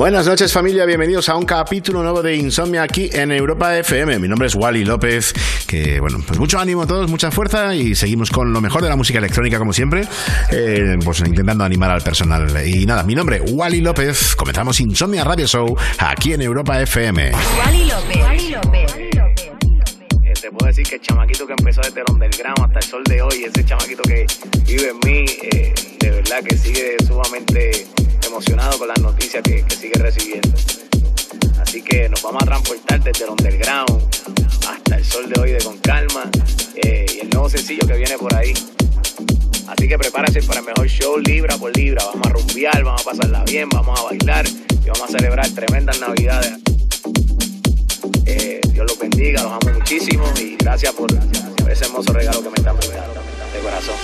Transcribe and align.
Buenas 0.00 0.26
noches 0.26 0.50
familia, 0.50 0.86
bienvenidos 0.86 1.28
a 1.28 1.36
un 1.36 1.44
capítulo 1.44 2.02
nuevo 2.02 2.22
de 2.22 2.34
Insomnia 2.34 2.82
aquí 2.82 3.10
en 3.12 3.30
Europa 3.32 3.76
FM. 3.76 4.18
Mi 4.18 4.28
nombre 4.28 4.48
es 4.48 4.54
Wally 4.54 4.82
López, 4.82 5.34
que 5.66 6.00
bueno, 6.00 6.20
pues 6.26 6.38
mucho 6.38 6.58
ánimo 6.58 6.80
a 6.80 6.86
todos, 6.86 7.10
mucha 7.10 7.30
fuerza 7.30 7.74
y 7.74 7.94
seguimos 7.94 8.30
con 8.30 8.50
lo 8.50 8.62
mejor 8.62 8.82
de 8.82 8.88
la 8.88 8.96
música 8.96 9.18
electrónica 9.18 9.58
como 9.58 9.74
siempre, 9.74 10.08
eh, 10.52 10.96
pues 11.04 11.20
intentando 11.20 11.64
animar 11.64 11.90
al 11.90 12.00
personal. 12.00 12.66
Y 12.66 12.86
nada, 12.86 13.02
mi 13.02 13.14
nombre 13.14 13.42
Wally 13.42 13.82
López, 13.82 14.34
comenzamos 14.36 14.80
Insomnia 14.80 15.22
Radio 15.22 15.46
Show 15.46 15.76
aquí 15.98 16.32
en 16.32 16.40
Europa 16.40 16.80
FM. 16.80 17.32
Wally 17.58 17.84
López. 17.84 18.22
Wally 18.22 18.50
López. 18.52 18.96
Eh, 18.96 20.32
te 20.40 20.50
puedo 20.50 20.66
decir 20.66 20.86
que 20.86 20.94
el 20.94 21.02
chamaquito 21.02 21.46
que 21.46 21.52
empezó 21.58 21.82
desde 21.82 22.00
el 22.00 22.06
underground 22.10 22.58
hasta 22.64 22.78
el 22.78 22.84
sol 22.86 23.04
de 23.04 23.20
hoy, 23.20 23.44
ese 23.44 23.66
chamaquito 23.66 24.02
que 24.04 24.26
vive 24.64 24.92
en 24.92 24.98
mí, 25.04 25.26
eh, 25.52 25.74
de 25.98 26.10
verdad 26.10 26.38
que 26.42 26.56
sigue 26.56 26.96
sumamente 27.06 27.86
emocionado 28.30 28.78
con 28.78 28.88
las 28.88 29.00
noticias 29.00 29.42
que, 29.42 29.64
que 29.64 29.74
sigue 29.74 29.94
recibiendo. 29.94 30.50
Así 31.60 31.82
que 31.82 32.08
nos 32.08 32.22
vamos 32.22 32.42
a 32.42 32.46
transportar 32.46 33.02
desde 33.02 33.24
el 33.24 33.30
underground 33.30 34.02
hasta 34.68 34.96
el 34.96 35.04
sol 35.04 35.28
de 35.28 35.40
hoy 35.40 35.50
de 35.52 35.58
Con 35.58 35.78
Calma 35.78 36.30
eh, 36.76 37.06
y 37.12 37.20
el 37.20 37.30
nuevo 37.30 37.48
sencillo 37.48 37.86
que 37.86 37.94
viene 37.94 38.16
por 38.18 38.32
ahí. 38.34 38.52
Así 39.66 39.88
que 39.88 39.98
prepárate 39.98 40.42
para 40.42 40.60
el 40.60 40.66
mejor 40.66 40.88
show 40.88 41.18
libra 41.18 41.56
por 41.58 41.76
libra. 41.76 42.04
Vamos 42.04 42.26
a 42.26 42.30
rumbear, 42.30 42.84
vamos 42.84 43.02
a 43.02 43.04
pasarla 43.04 43.44
bien, 43.44 43.68
vamos 43.68 43.98
a 43.98 44.04
bailar 44.04 44.46
y 44.46 44.88
vamos 44.88 45.02
a 45.02 45.18
celebrar 45.18 45.48
tremendas 45.50 46.00
navidades. 46.00 46.52
Eh, 48.26 48.60
Dios 48.72 48.86
los 48.86 48.98
bendiga, 48.98 49.42
los 49.42 49.52
amo 49.52 49.78
muchísimo 49.78 50.24
y 50.40 50.56
gracias 50.56 50.92
por 50.94 51.10
ese 51.68 51.84
hermoso 51.84 52.12
regalo 52.12 52.42
que 52.42 52.50
me 52.50 52.56
están 52.56 52.76
brindando. 52.76 53.20
De 53.52 53.58
corazón. 53.60 53.96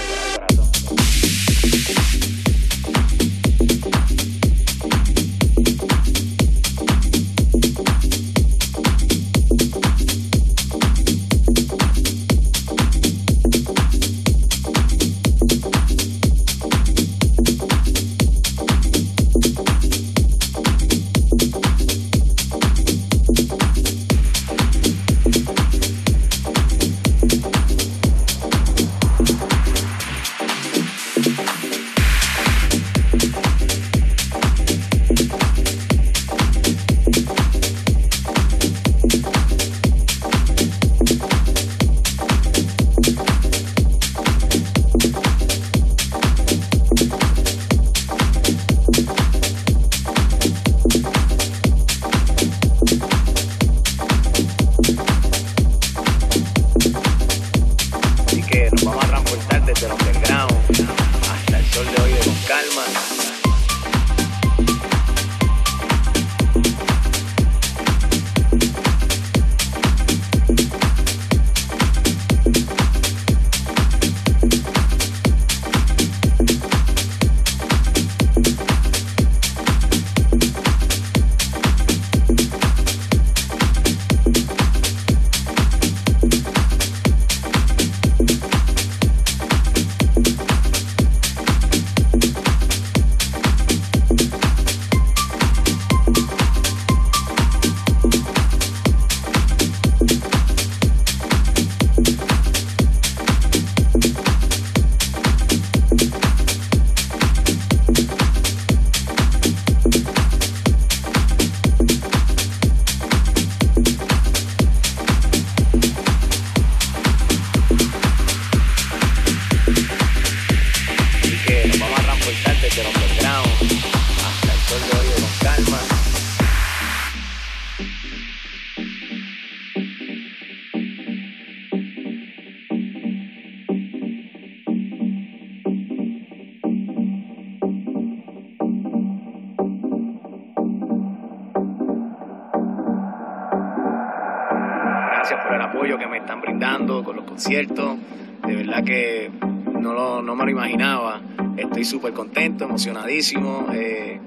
Contento, 152.17 152.65
emocionadísimo. 152.65 153.67
Eh, 153.73 154.19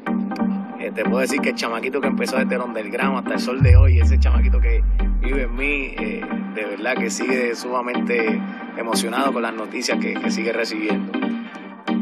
eh, 0.80 0.91
te 0.95 1.03
puedo 1.03 1.19
decir 1.19 1.41
que 1.41 1.50
el 1.50 1.56
chamaquito 1.56 2.00
que 2.00 2.07
empezó 2.07 2.38
desde 2.38 2.56
el 2.56 2.62
underground 2.62 3.18
hasta 3.18 3.33
el 3.33 3.39
sol 3.39 3.62
de 3.62 3.75
hoy, 3.75 4.00
ese 4.00 4.18
chamaquito 4.19 4.62
que 4.62 4.81
vive 5.19 5.44
en 5.44 5.56
mí, 5.56 5.95
eh, 5.97 6.21
de 6.56 6.65
verdad 6.65 6.95
que 6.95 7.09
sigue 7.09 7.56
sumamente 7.56 8.39
emocionado 8.77 9.33
con 9.33 9.41
las 9.41 9.53
noticias 9.53 9.97
que, 10.00 10.13
que 10.13 10.31
sigue 10.31 10.53
recibiendo. 10.53 11.12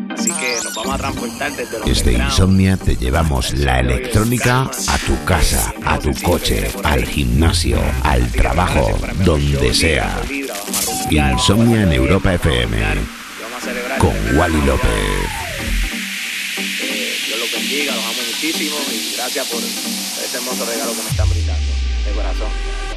Así 0.10 0.32
que 0.32 0.56
nos 0.64 0.76
vamos 0.76 0.94
a 0.94 0.98
transportar 0.98 1.52
desde 1.52 1.78
el 1.78 1.84
Desde. 1.84 2.14
Insomnia 2.14 2.76
te 2.76 2.96
llevamos 2.96 3.54
la 3.54 3.80
electrónica 3.80 4.64
a 4.64 4.98
tu 5.06 5.26
casa, 5.26 5.74
a 5.86 6.00
tu 6.00 6.12
coche, 6.24 6.70
al 6.84 7.06
gimnasio, 7.06 7.78
al 8.04 8.30
trabajo, 8.32 8.90
donde 9.24 9.74
sea. 9.74 10.20
Insomnia 11.10 11.84
en 11.84 11.94
Europa 11.94 12.34
FM 12.34 12.78
con 14.00 14.38
Wally 14.38 14.62
López. 14.66 15.47
Muchísimo 18.38 18.78
y 18.92 19.16
gracias 19.16 19.48
por 19.48 19.60
ese 19.64 20.38
hermoso 20.38 20.64
regalo 20.66 20.92
que 20.94 21.02
me 21.02 21.10
están 21.10 21.28
brindando, 21.28 21.72
de 22.06 22.12
corazón. 22.12 22.97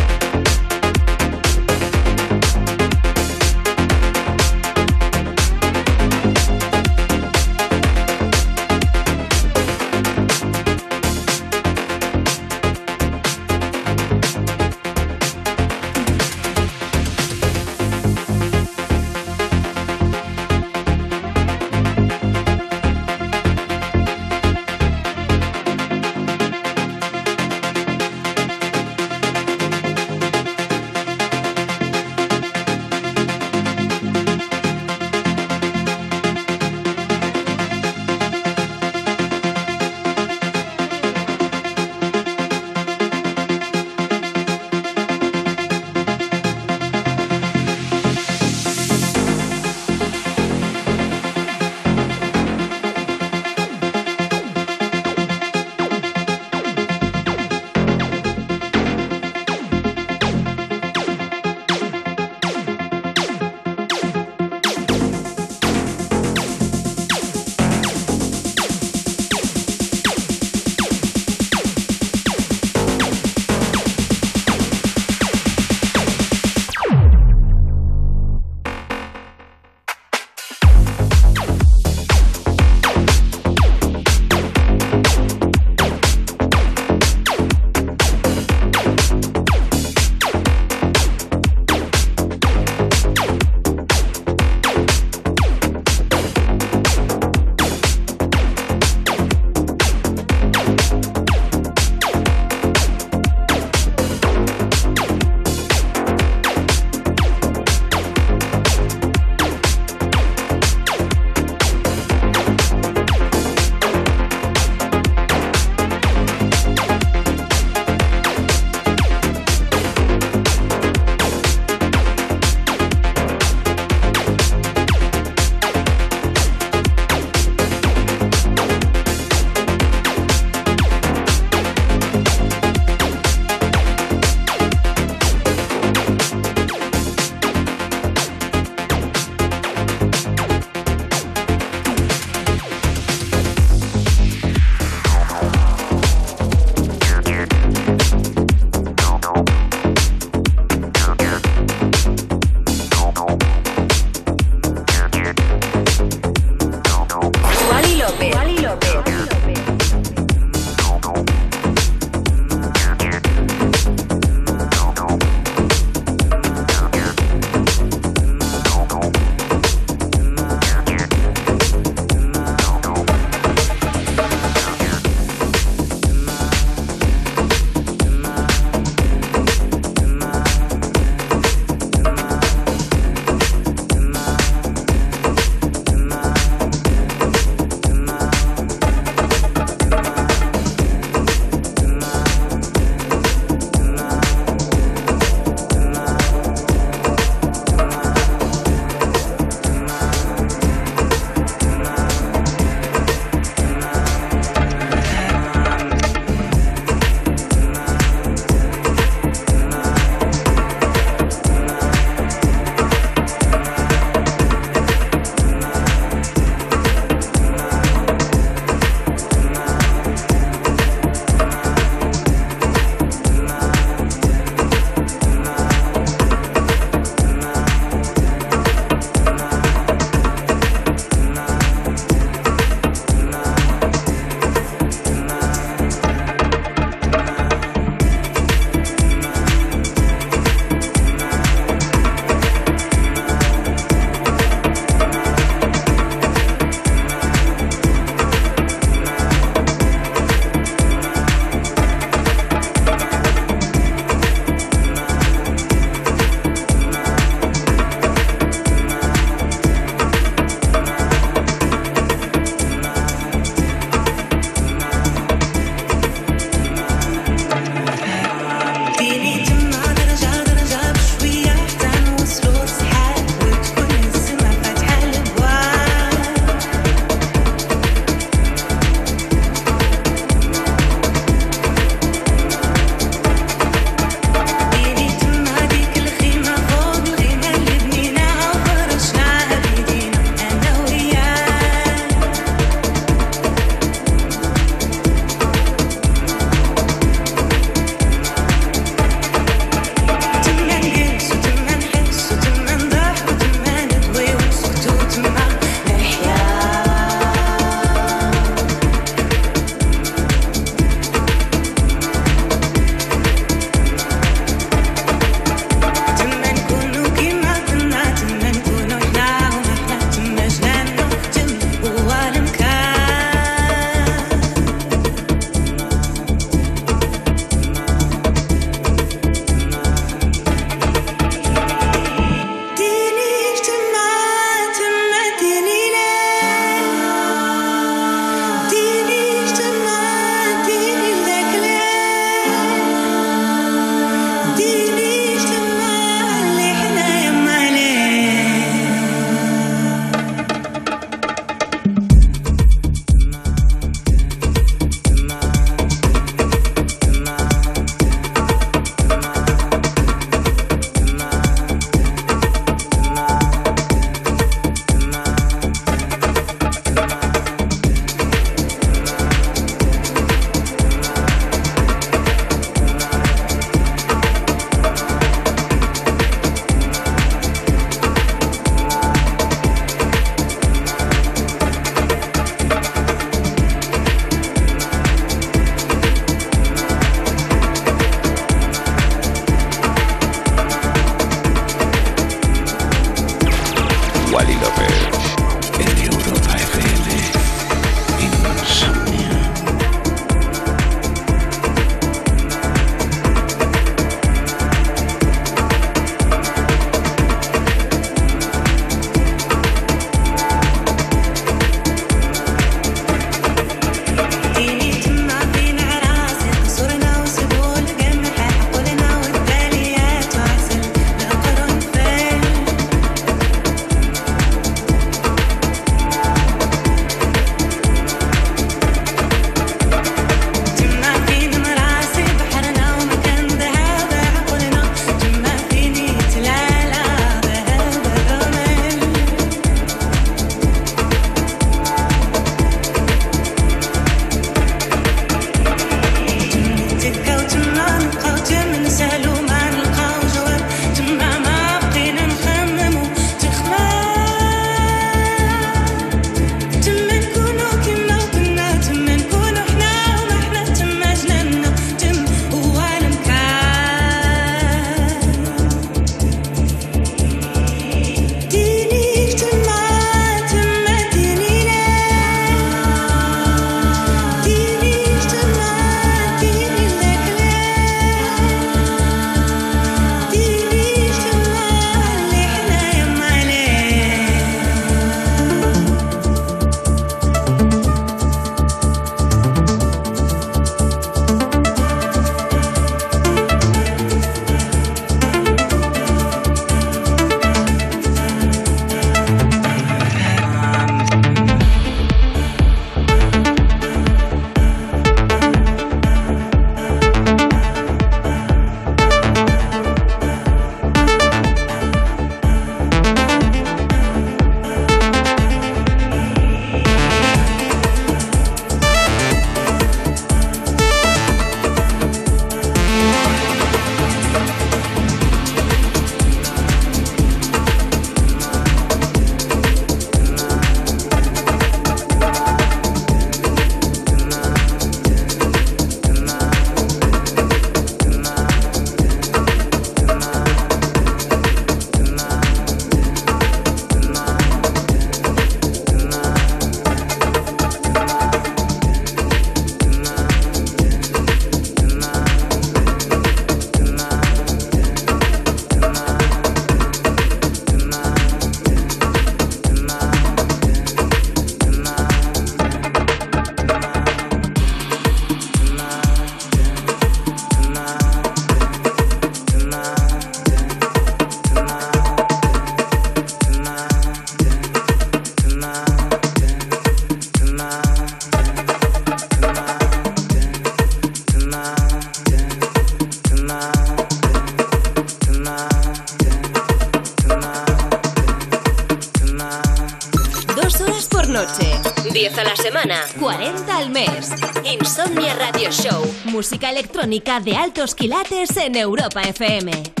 Electrónica 596.71 597.39
de 597.39 597.55
altos 597.55 597.93
quilates 597.93 598.55
en 598.57 598.75
Europa 598.75 599.21
FM. 599.21 600.00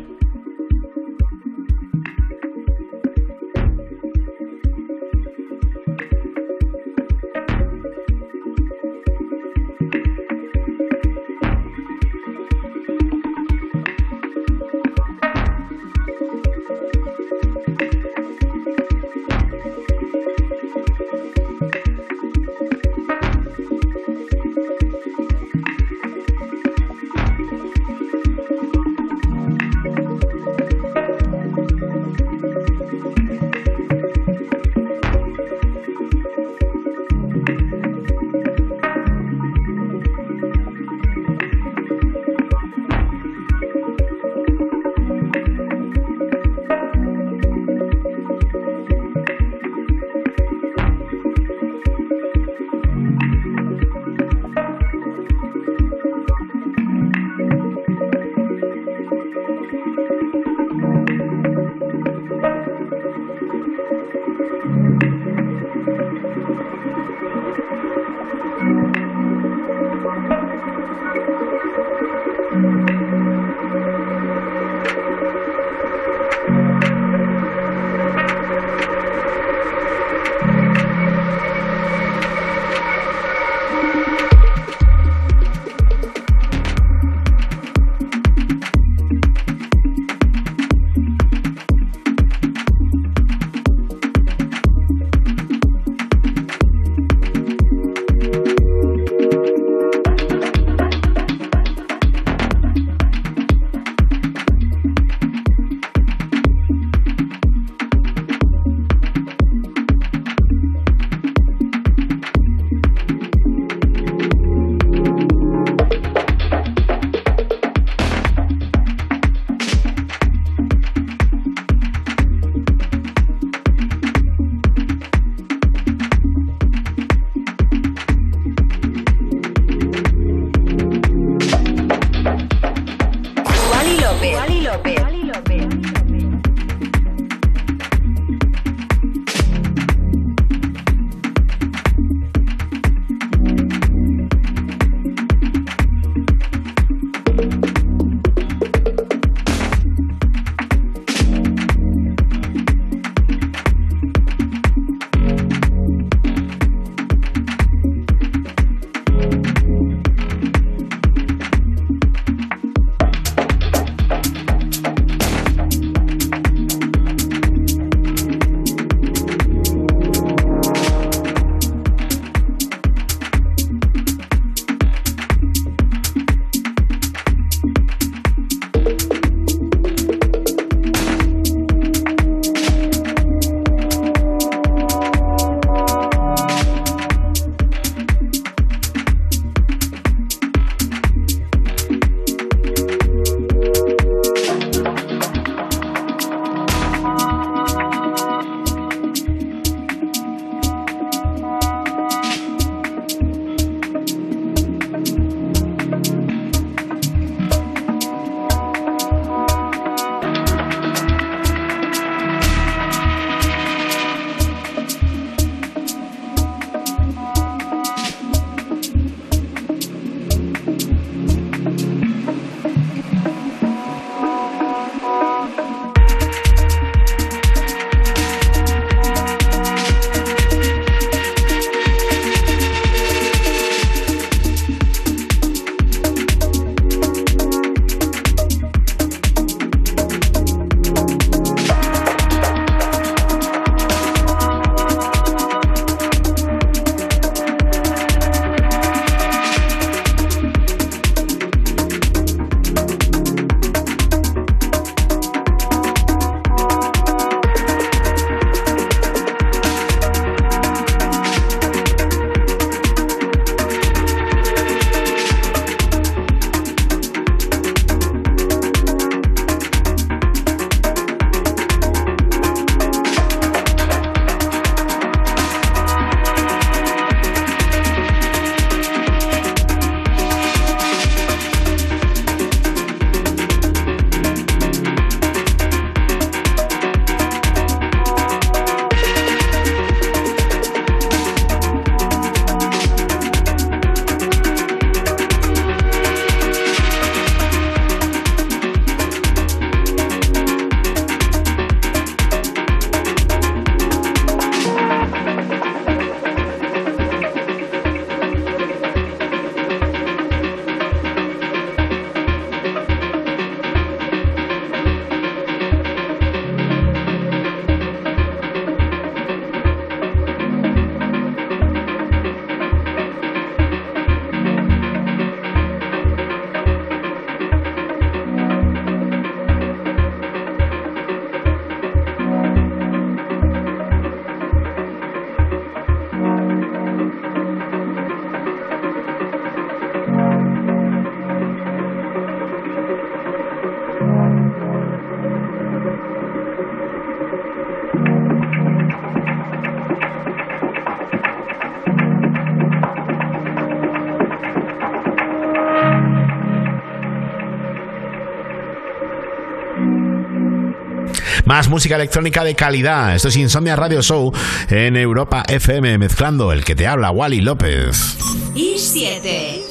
Más 361.51 361.67
música 361.67 361.97
electrónica 361.97 362.45
de 362.45 362.55
calidad. 362.55 363.13
Esto 363.13 363.27
es 363.27 363.35
Insomnia 363.35 363.75
Radio 363.75 364.01
Show 364.01 364.31
en 364.69 364.95
Europa 364.95 365.43
FM, 365.49 365.97
mezclando 365.97 366.53
el 366.53 366.63
que 366.63 366.75
te 366.75 366.87
habla, 366.87 367.11
Wally 367.11 367.41
López. 367.41 368.17
Y 368.55 368.75
7. 368.77 369.61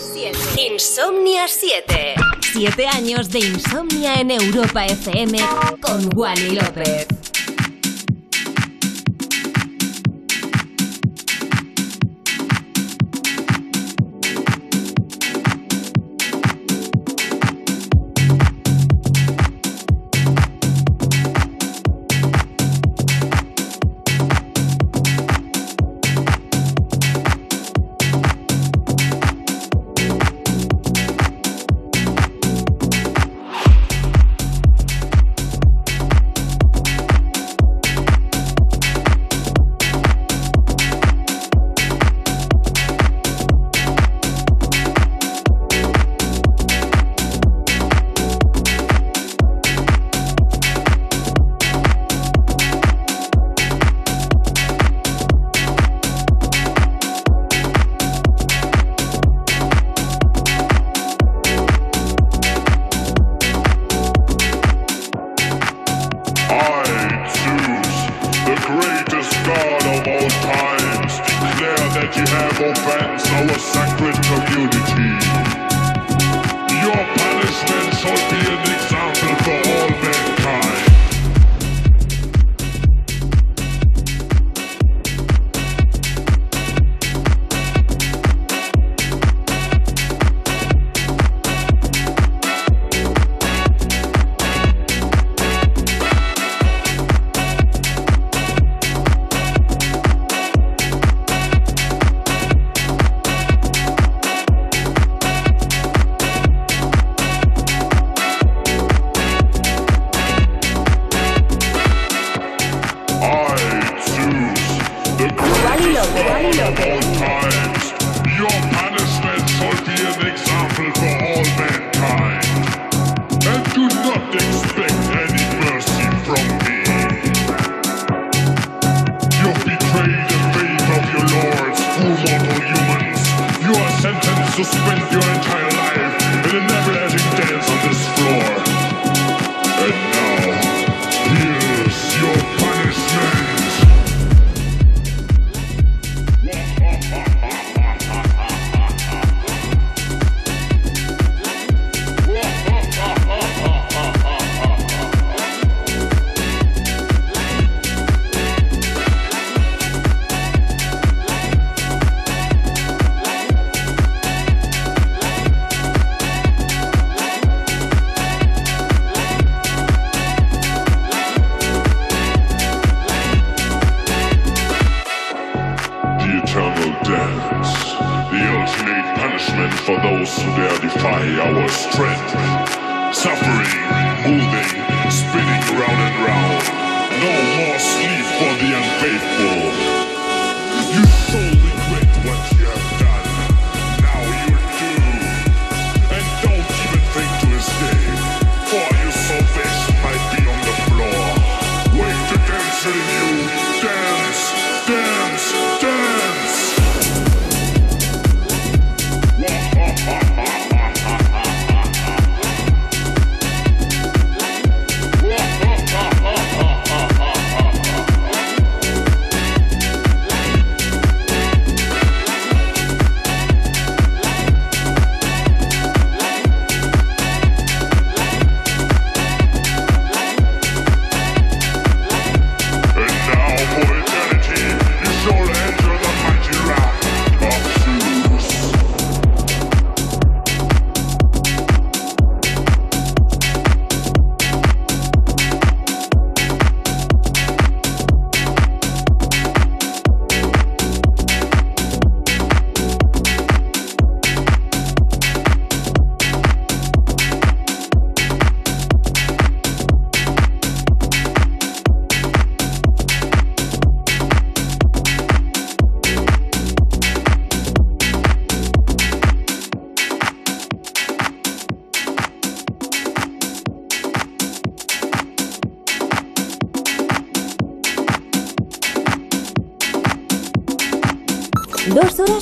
Insomnia 0.58 1.48
7. 1.48 2.16
7 2.52 2.86
años 2.86 3.30
de 3.30 3.38
insomnia 3.38 4.20
en 4.20 4.30
Europa 4.30 4.84
FM 4.84 5.38
con 5.80 6.10
Wally 6.14 6.50
López. 6.50 7.06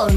Con 0.00 0.16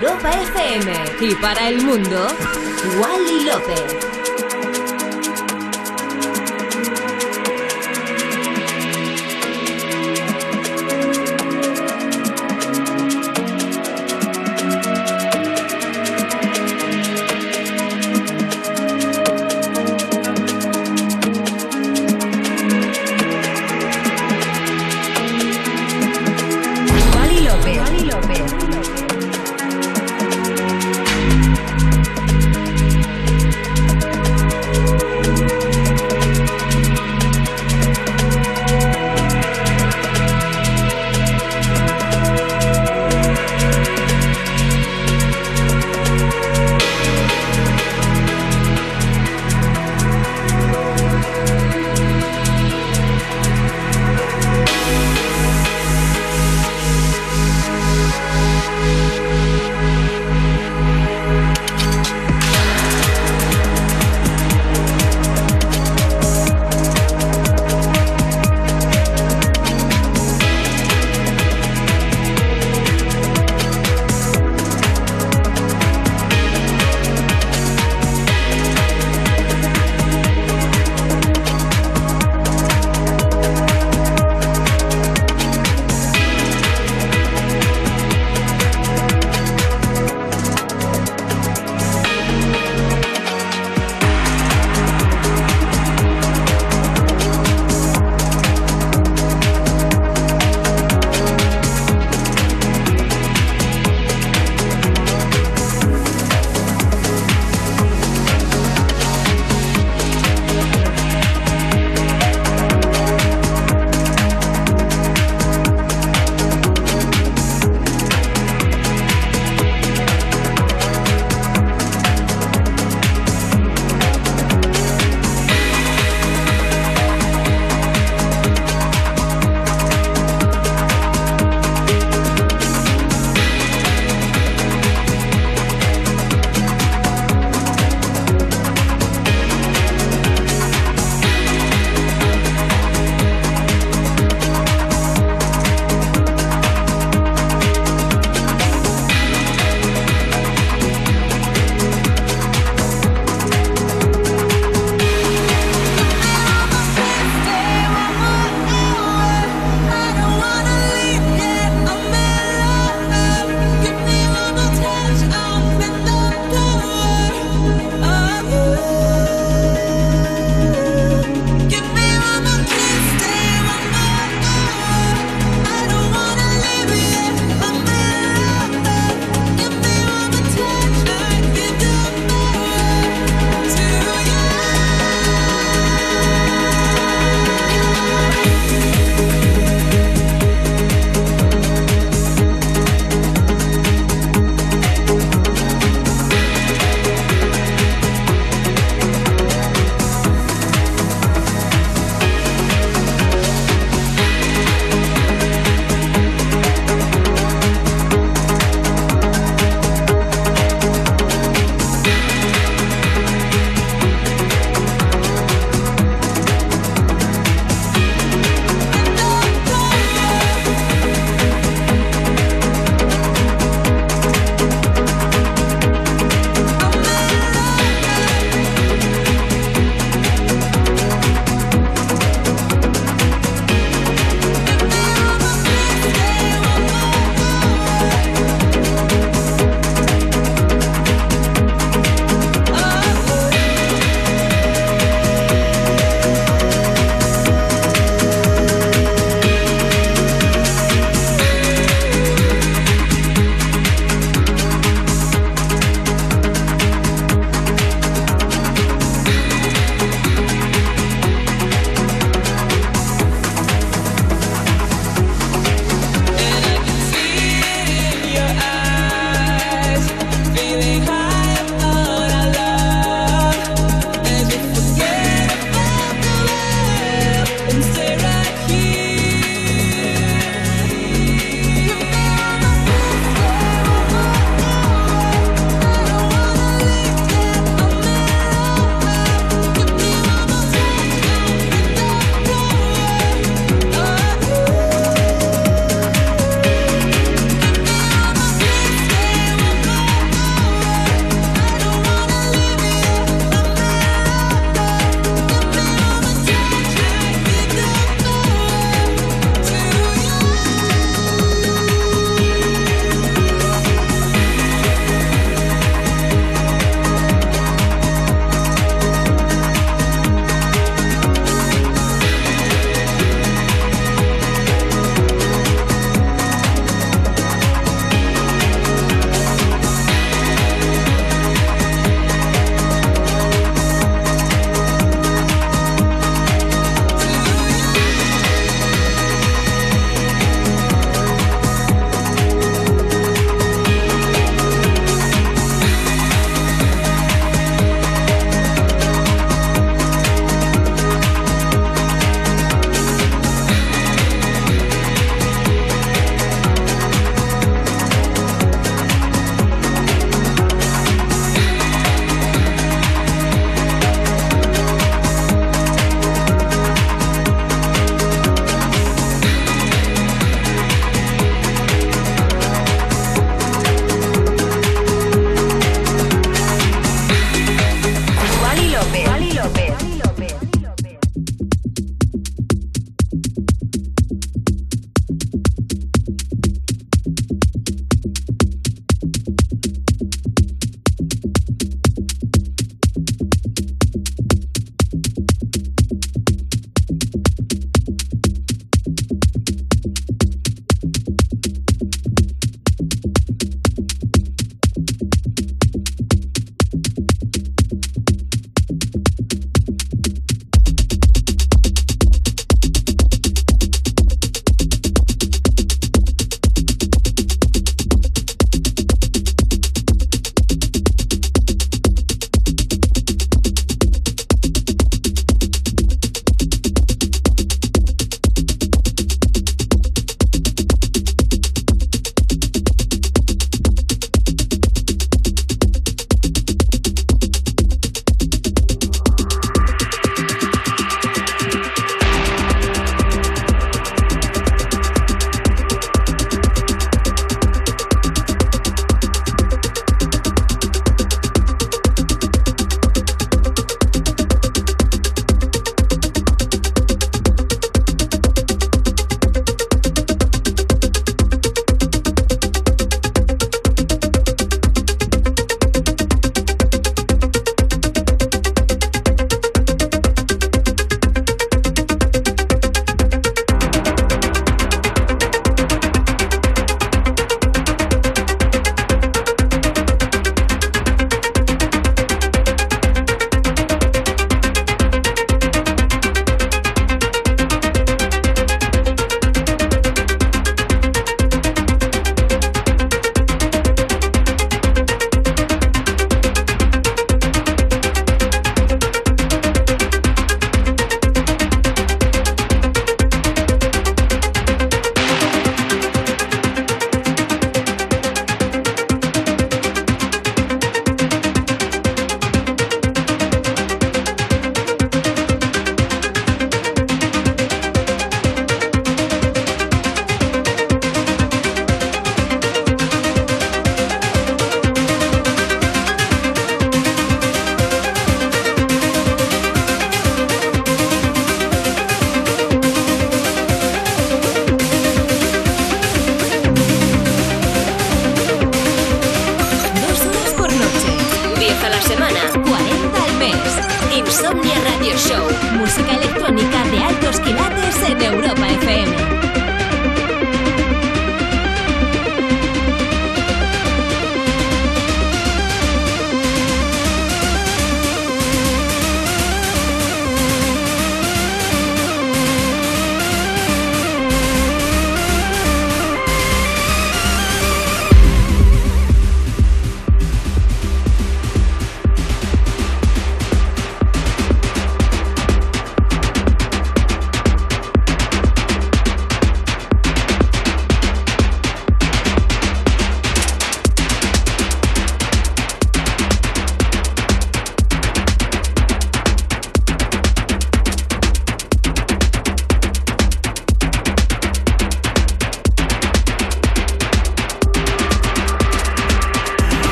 Europa 0.00 0.30
FM 0.30 0.92
y 1.22 1.34
para 1.34 1.68
el 1.68 1.84
mundo, 1.84 2.28
Wally 3.00 3.44
López. 3.46 4.07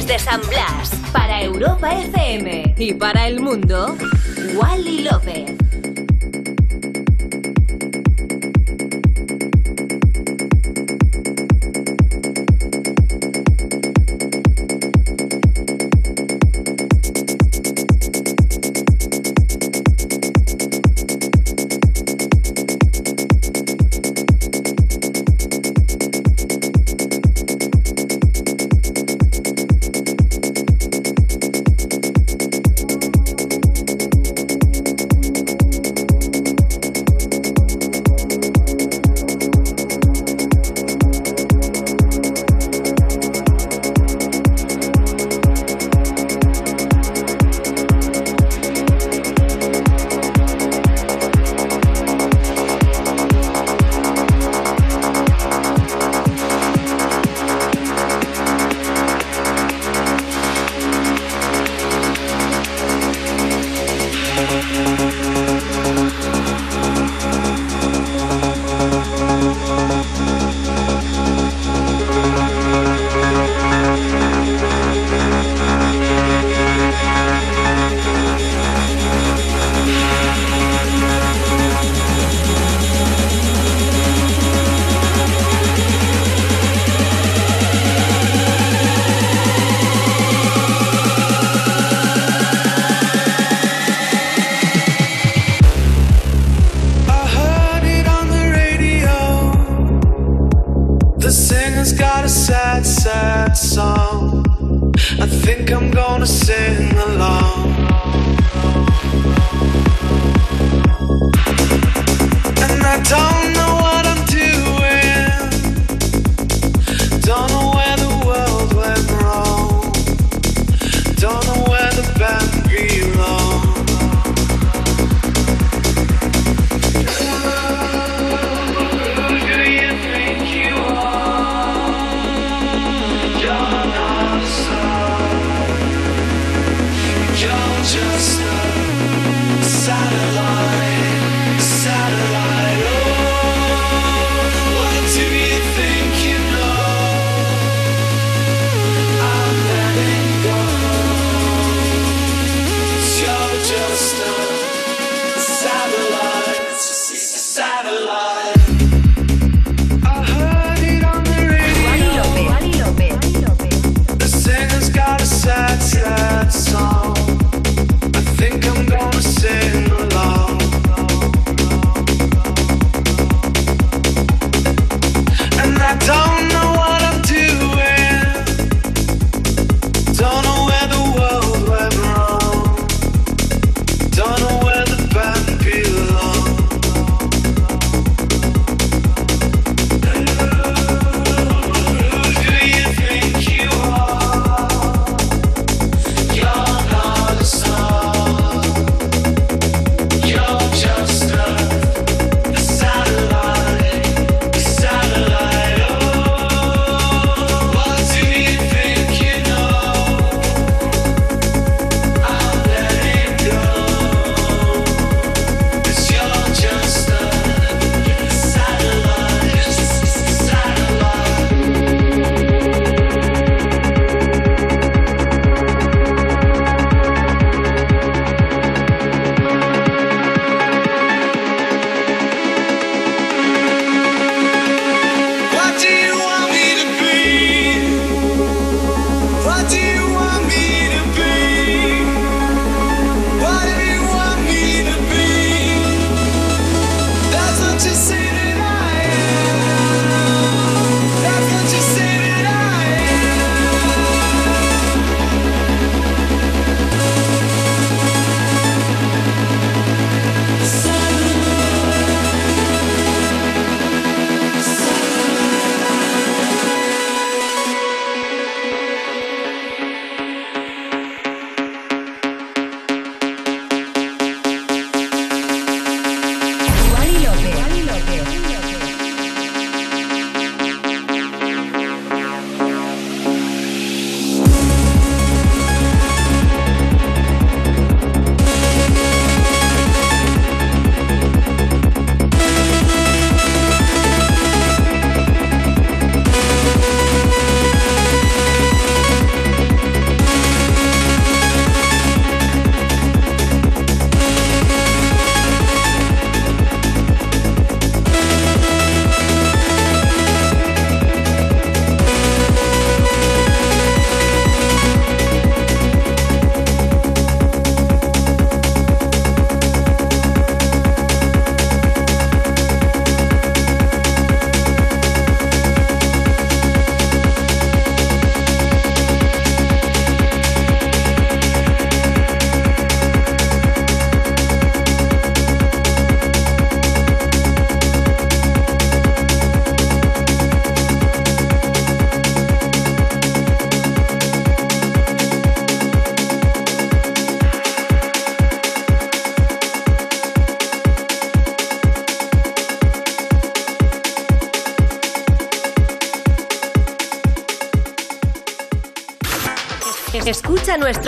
desde 0.00 0.18
San 0.18 0.40
Blas, 0.48 0.92
para 1.12 1.42
Europa 1.42 1.92
FM 1.92 2.74
y 2.78 2.94
para 2.94 3.28
el 3.28 3.40
mundo, 3.40 3.94
Wally 4.54 5.02
López. 5.02 5.69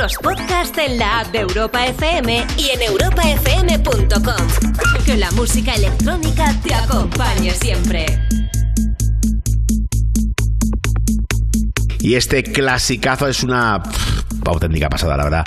Nuestros 0.03 0.35
podcasts 0.35 0.77
en 0.79 0.99
la 0.99 1.21
app 1.21 1.29
de 1.29 1.41
Europa 1.41 1.87
FM 1.87 2.45
y 2.59 2.71
en 2.71 2.83
europafm.com. 2.83 4.49
Que 5.07 5.17
la 5.17 5.31
música 5.31 5.75
electrónica 5.75 6.53
te 6.61 6.75
acompañe 6.75 7.53
siempre. 7.53 8.07
Y 12.01 12.17
este 12.17 12.43
clasicazo 12.43 13.29
es 13.29 13.45
una 13.45 13.81
auténtica 14.45 14.89
pasada, 14.89 15.17
la 15.17 15.25
verdad. 15.25 15.47